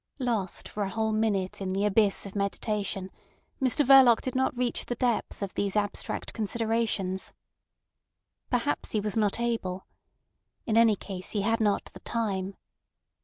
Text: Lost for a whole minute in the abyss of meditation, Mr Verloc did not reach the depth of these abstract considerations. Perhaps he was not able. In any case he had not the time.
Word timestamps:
Lost 0.17 0.67
for 0.67 0.81
a 0.81 0.89
whole 0.89 1.11
minute 1.11 1.61
in 1.61 1.73
the 1.73 1.85
abyss 1.85 2.25
of 2.25 2.35
meditation, 2.35 3.11
Mr 3.61 3.85
Verloc 3.85 4.19
did 4.19 4.33
not 4.33 4.57
reach 4.57 4.87
the 4.87 4.95
depth 4.95 5.43
of 5.43 5.53
these 5.53 5.75
abstract 5.75 6.33
considerations. 6.33 7.33
Perhaps 8.49 8.93
he 8.93 8.99
was 8.99 9.15
not 9.15 9.39
able. 9.39 9.85
In 10.65 10.75
any 10.75 10.95
case 10.95 11.33
he 11.33 11.41
had 11.43 11.59
not 11.59 11.85
the 11.93 11.99
time. 11.99 12.55